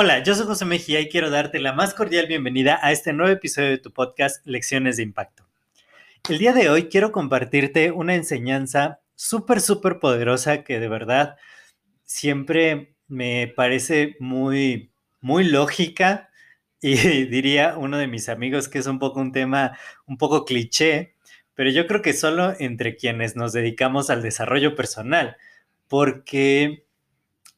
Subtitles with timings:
[0.00, 3.32] Hola, yo soy José Mejía y quiero darte la más cordial bienvenida a este nuevo
[3.32, 5.44] episodio de tu podcast Lecciones de Impacto.
[6.28, 11.36] El día de hoy quiero compartirte una enseñanza súper, súper poderosa que de verdad
[12.04, 16.30] siempre me parece muy, muy lógica
[16.80, 16.94] y
[17.26, 21.16] diría uno de mis amigos que es un poco un tema un poco cliché,
[21.54, 25.36] pero yo creo que solo entre quienes nos dedicamos al desarrollo personal,
[25.88, 26.84] porque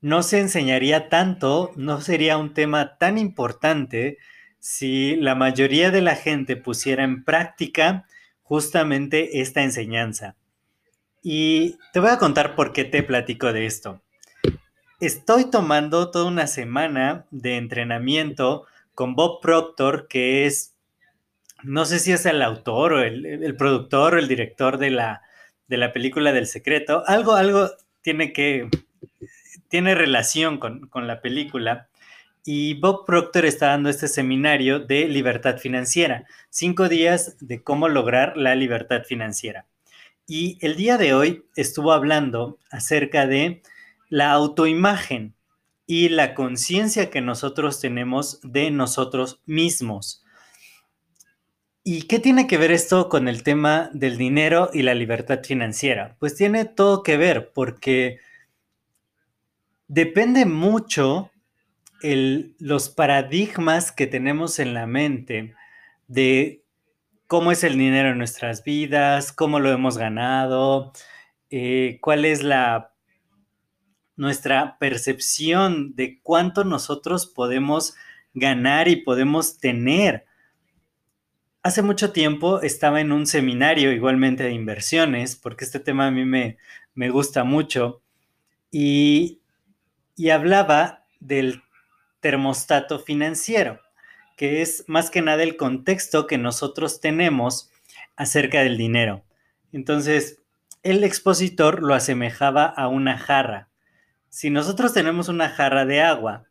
[0.00, 4.18] no se enseñaría tanto, no sería un tema tan importante
[4.58, 8.06] si la mayoría de la gente pusiera en práctica
[8.42, 10.36] justamente esta enseñanza.
[11.22, 14.02] Y te voy a contar por qué te platico de esto.
[15.00, 20.74] Estoy tomando toda una semana de entrenamiento con Bob Proctor, que es,
[21.62, 25.22] no sé si es el autor o el, productor o el director de la,
[25.68, 27.02] de la película del secreto.
[27.06, 27.70] Algo, algo
[28.06, 28.68] tiene que
[29.68, 31.88] tiene relación con, la película.
[32.44, 38.36] Y Bob Proctor está dando este seminario de libertad financiera, cinco días de cómo lograr
[38.36, 39.66] la libertad financiera.
[40.24, 43.60] Y el día de hoy estuvo hablando acerca de
[44.08, 45.34] la autoimagen
[45.84, 50.24] y la conciencia que nosotros tenemos de nosotros mismos.
[51.88, 56.16] ¿Y qué tiene que ver esto con el tema del dinero y la libertad financiera?
[56.18, 58.18] Pues tiene todo que ver porque
[59.86, 61.30] depende mucho
[62.02, 65.54] los paradigmas que tenemos en la mente
[66.08, 66.64] de
[67.28, 70.92] cómo es el dinero en nuestras vidas, cómo lo hemos ganado,
[71.50, 72.94] eh, cuál es la
[74.16, 77.94] nuestra percepción de cuánto nosotros podemos
[78.34, 80.26] ganar y podemos tener.
[81.66, 86.24] Hace mucho tiempo estaba en un seminario igualmente de inversiones, porque este tema a mí
[86.24, 86.58] me,
[86.94, 88.02] me gusta mucho,
[88.70, 89.40] y
[90.14, 91.64] y hablaba del
[92.20, 93.80] termostato financiero,
[94.36, 97.72] que es más que nada el contexto que nosotros tenemos
[98.14, 99.24] acerca del dinero.
[99.72, 100.38] Entonces,
[100.84, 103.70] el expositor lo asemejaba a una jarra.
[104.28, 106.46] Si nosotros tenemos una jarra de agua,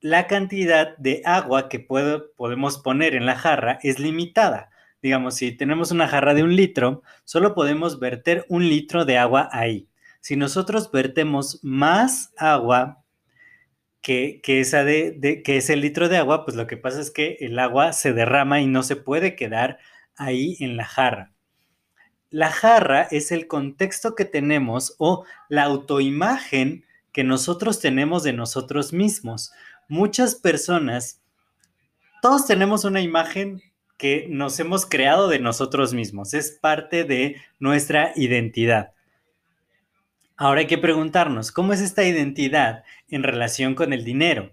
[0.00, 4.70] la cantidad de agua que podemos poner en la jarra es limitada.
[5.02, 9.48] Digamos, si tenemos una jarra de un litro, solo podemos verter un litro de agua
[9.52, 9.88] ahí
[10.20, 13.02] si nosotros vertemos más agua
[14.02, 17.58] que, esa de, que ese litro de agua, pues lo que pasa es que el
[17.58, 19.78] agua se derrama y no se puede quedar
[20.16, 21.32] ahí en la jarra.
[22.30, 28.92] La jarra es el contexto que tenemos o la autoimagen que nosotros tenemos de nosotros
[28.92, 29.52] mismos.
[29.88, 31.22] Muchas personas,
[32.20, 33.62] todos tenemos una imagen
[33.96, 38.92] que nos hemos creado de nosotros mismos, es parte de nuestra identidad.
[40.36, 44.52] Ahora hay que preguntarnos, ¿cómo es esta identidad en relación con el dinero?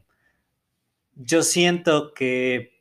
[1.16, 2.72] Yo siento que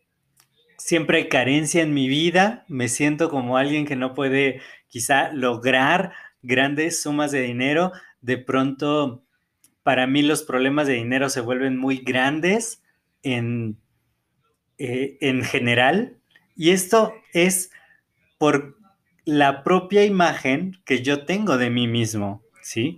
[0.78, 6.12] siempre hay carencia en mi vida, me siento como alguien que no puede quizá lograr
[6.40, 7.90] grandes sumas de dinero,
[8.20, 9.23] de pronto
[9.84, 12.82] para mí los problemas de dinero se vuelven muy grandes
[13.22, 13.78] en,
[14.78, 16.16] eh, en general
[16.56, 17.70] y esto es
[18.38, 18.76] por
[19.24, 22.42] la propia imagen que yo tengo de mí mismo.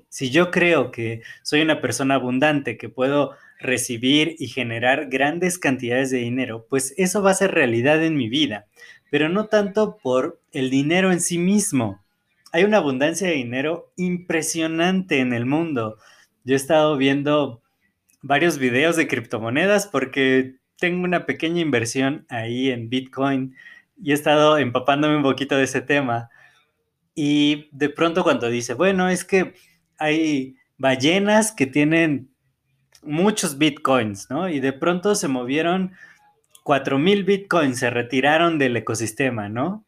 [0.08, 6.10] Si yo creo que soy una persona abundante, que puedo recibir y generar grandes cantidades
[6.10, 8.66] de dinero, pues eso va a ser realidad en mi vida,
[9.10, 12.04] pero no tanto por el dinero en sí mismo.
[12.52, 15.98] Hay una abundancia de dinero impresionante en el mundo.
[16.46, 17.60] Yo he estado viendo
[18.22, 23.56] varios videos de criptomonedas porque tengo una pequeña inversión ahí en Bitcoin
[24.00, 26.30] y he estado empapándome un poquito de ese tema.
[27.16, 29.54] Y de pronto cuando dice, bueno, es que
[29.98, 32.30] hay ballenas que tienen
[33.02, 34.48] muchos bitcoins, ¿no?
[34.48, 35.94] Y de pronto se movieron
[36.62, 39.84] 4000 bitcoins, se retiraron del ecosistema, ¿no?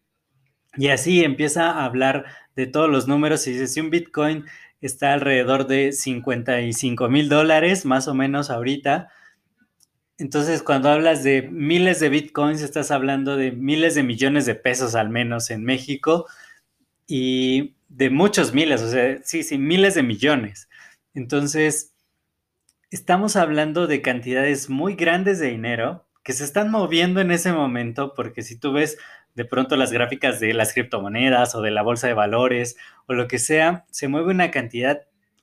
[0.77, 2.25] Y así empieza a hablar
[2.59, 4.45] de todos los números y dice, si un bitcoin
[4.81, 9.09] está alrededor de 55 mil dólares, más o menos ahorita,
[10.19, 14.97] entonces, cuando hablas de miles de bitcoins, estás hablando de miles de millones de pesos
[14.97, 16.27] al menos en México.
[17.07, 20.69] Y de muchos miles, o sea, sí, sí, miles de millones.
[21.15, 21.95] Entonces,
[22.91, 28.13] estamos hablando de cantidades muy grandes de dinero que se están moviendo en ese momento,
[28.15, 28.99] porque si tú ves
[29.39, 32.77] de pronto las gráficas de las criptomonedas o de la bolsa de valores
[33.07, 35.03] o lo que sea, se mueve una cantidad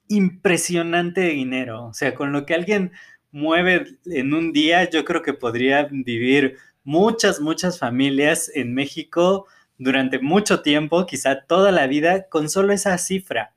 [0.09, 1.85] impresionante de dinero.
[1.85, 2.91] O sea, con lo que alguien
[3.31, 9.47] mueve en un día, yo creo que podría vivir muchas, muchas familias en México
[9.77, 13.53] durante mucho tiempo, quizá toda la vida, con solo esa cifra.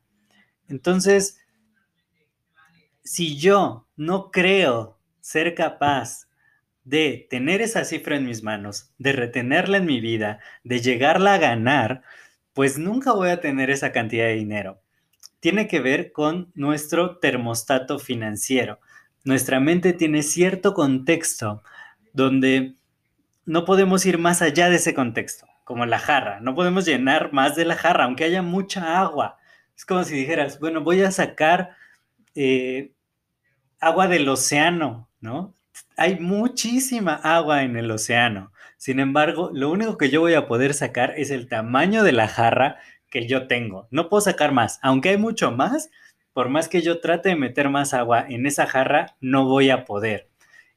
[0.69, 1.41] Entonces,
[3.03, 6.28] si yo no creo ser capaz
[6.89, 11.39] de tener esa cifra en mis manos, de retenerla en mi vida, de llegarla a
[11.39, 12.03] ganar,
[12.55, 14.81] pues nunca voy a tener esa cantidad de dinero.
[15.41, 18.81] Tiene que ver con nuestro termostato financiero.
[19.23, 21.63] Nuestra mente tiene cierto contexto
[22.15, 22.77] donde
[23.45, 26.41] no podemos ir más allá de ese contexto, como la jarra.
[26.41, 29.37] No podemos llenar más de la jarra, aunque haya mucha agua.
[29.77, 31.77] Es como si dijeras, bueno, voy a sacar
[32.35, 32.93] eh,
[33.79, 35.55] agua del océano, ¿no?
[35.97, 38.53] Hay muchísima agua en el océano.
[38.77, 42.29] Sin embargo, lo único que yo voy a poder sacar es el tamaño de la
[42.29, 42.77] jarra
[43.11, 43.89] que yo tengo.
[43.91, 44.79] No puedo sacar más.
[44.83, 45.91] Aunque hay mucho más,
[46.33, 49.85] por más que yo trate de meter más agua en esa jarra, no voy a
[49.85, 50.31] poder.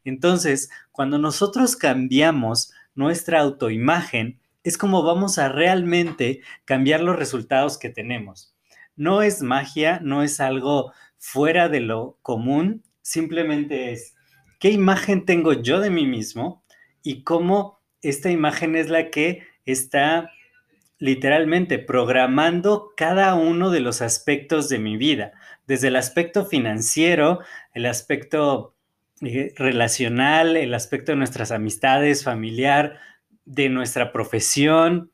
[0.03, 7.89] Entonces, cuando nosotros cambiamos nuestra autoimagen, es como vamos a realmente cambiar los resultados que
[7.89, 8.55] tenemos.
[8.95, 14.15] No es magia, no es algo fuera de lo común, simplemente es
[14.61, 16.63] qué imagen tengo yo de mí mismo
[17.01, 20.29] y cómo esta imagen es la que está
[20.99, 25.33] literalmente programando cada uno de los aspectos de mi vida,
[25.65, 27.39] desde el aspecto financiero,
[27.73, 28.75] el aspecto
[29.21, 32.99] eh, relacional, el aspecto de nuestras amistades, familiar,
[33.45, 35.11] de nuestra profesión,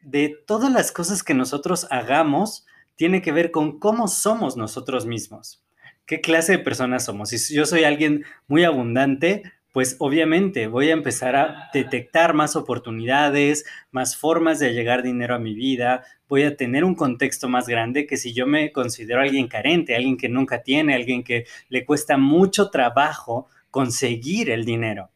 [0.00, 2.66] de todas las cosas que nosotros hagamos,
[2.96, 5.62] tiene que ver con cómo somos nosotros mismos.
[6.08, 7.28] ¿Qué clase de personas somos?
[7.28, 9.42] Si yo soy alguien muy abundante,
[9.74, 15.38] pues obviamente voy a empezar a detectar más oportunidades, más formas de llegar dinero a
[15.38, 19.48] mi vida, voy a tener un contexto más grande que si yo me considero alguien
[19.48, 25.10] carente, alguien que nunca tiene, alguien que le cuesta mucho trabajo conseguir el dinero.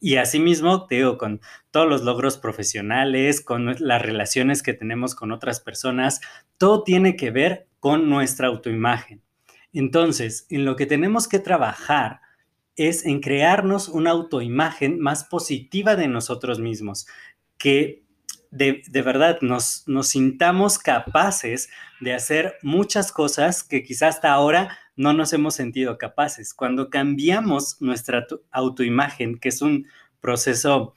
[0.00, 5.30] Y asimismo, te digo, con todos los logros profesionales, con las relaciones que tenemos con
[5.30, 6.22] otras personas,
[6.56, 9.25] todo tiene que ver con nuestra autoimagen.
[9.78, 12.22] Entonces, en lo que tenemos que trabajar
[12.76, 17.06] es en crearnos una autoimagen más positiva de nosotros mismos,
[17.58, 18.02] que
[18.50, 21.68] de, verdad nos, sintamos capaces
[22.00, 26.54] de hacer muchas cosas que quizás hasta ahora no nos hemos sentido capaces.
[26.54, 29.86] Cuando cambiamos nuestra autoimagen, que es un
[30.22, 30.94] proceso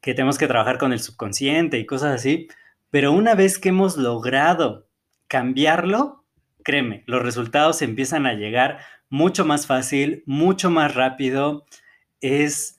[0.00, 2.46] que tenemos que trabajar con el subconsciente y cosas así,
[2.88, 4.86] pero una vez que hemos logrado
[5.26, 6.21] cambiarlo,
[6.62, 8.78] créeme, los resultados empiezan a llegar
[9.08, 11.66] mucho más fácil, mucho más rápido.
[12.20, 12.78] Es,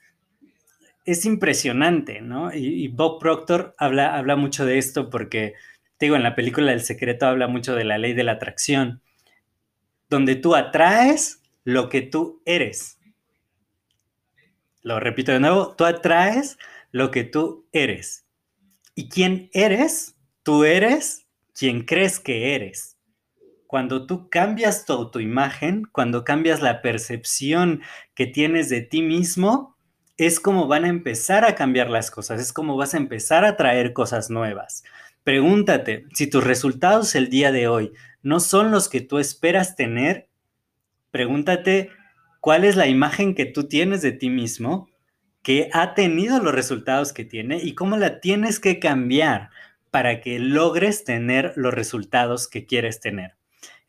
[1.06, 2.54] es impresionante, ¿no?
[2.54, 5.54] Y, Bob Proctor habla, habla mucho de esto porque,
[5.98, 9.02] te digo, en la película El Secreto habla mucho de la ley de la atracción
[10.14, 13.00] donde tú atraes lo que tú eres.
[14.84, 16.60] Lo repito de nuevo, tú atraes
[16.92, 18.24] lo que tú eres.
[18.94, 20.16] ¿Y quién eres?
[20.44, 21.26] Tú eres
[21.56, 22.93] quien crees que eres.
[23.74, 27.82] Cuando tú cambias tu autoimagen, cuando cambias la percepción
[28.14, 29.76] que tienes de ti mismo,
[30.16, 33.58] es como van a empezar a cambiar las cosas, es como vas a empezar a
[33.58, 34.84] traer cosas nuevas.
[35.24, 40.30] Pregúntate si tus resultados el día de hoy no son los que tú esperas tener,
[41.10, 41.90] pregúntate
[42.42, 44.88] cuál es la imagen que tú tienes de ti mismo,
[45.42, 49.50] que ha tenido los resultados que tiene y cómo la tienes que cambiar
[49.90, 53.34] para que logres tener los resultados que quieres tener.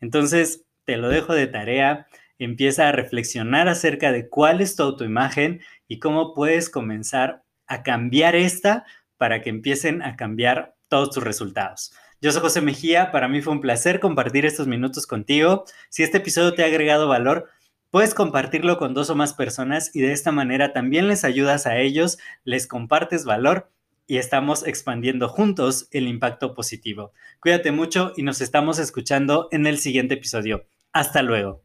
[0.01, 5.61] Entonces, te lo dejo de tarea, empieza a reflexionar acerca de cuál es tu autoimagen
[5.87, 8.85] y cómo puedes comenzar a cambiar esta
[9.17, 11.93] para que empiecen a cambiar todos tus resultados.
[12.21, 15.65] Yo soy José Mejía, para mí fue un placer compartir estos minutos contigo.
[15.89, 17.49] Si este episodio te ha agregado valor,
[17.89, 21.77] puedes compartirlo con dos o más personas y de esta manera también les ayudas a
[21.77, 23.69] ellos, les compartes valor
[24.07, 27.11] y estamos expandiendo juntos el impacto positivo.
[27.39, 30.67] Cuídate mucho y nos estamos escuchando en el siguiente episodio.
[30.93, 31.64] Hasta luego.